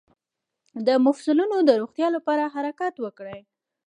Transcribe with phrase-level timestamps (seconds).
[0.85, 3.39] د مفصلونو د روغتیا لپاره حرکت وکړئ